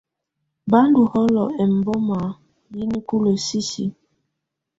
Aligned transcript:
Ba 0.71 0.79
ndù 0.87 1.03
ɔlɔ 1.21 1.43
ɛmbɔma 1.63 2.19
yi 2.73 2.83
nikulǝ 2.91 3.31
sisiǝ̀. 3.45 3.91